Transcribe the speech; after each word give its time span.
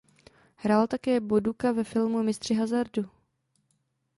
Hrál 0.55 0.87
také 0.87 1.19
Bo 1.19 1.39
Duka 1.39 1.71
ve 1.71 1.83
filmu 1.83 2.23
"Mistři 2.23 2.53
hazardu". 2.53 3.09